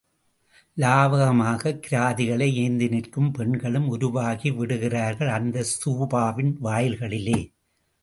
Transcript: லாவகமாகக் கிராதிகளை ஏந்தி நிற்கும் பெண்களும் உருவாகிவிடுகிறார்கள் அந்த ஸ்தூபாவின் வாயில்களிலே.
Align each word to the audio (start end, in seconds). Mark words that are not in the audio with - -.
லாவகமாகக் 0.77 1.79
கிராதிகளை 1.89 2.53
ஏந்தி 2.53 2.87
நிற்கும் 2.87 3.31
பெண்களும் 3.31 3.99
உருவாகிவிடுகிறார்கள் 3.99 5.27
அந்த 5.27 5.63
ஸ்தூபாவின் 5.63 6.57
வாயில்களிலே. 6.63 7.53